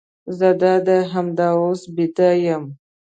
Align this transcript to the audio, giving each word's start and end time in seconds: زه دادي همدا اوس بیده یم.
زه 0.37 0.49
دادي 0.61 0.99
همدا 1.13 1.49
اوس 1.59 1.81
بیده 1.95 2.29
یم. 2.45 2.63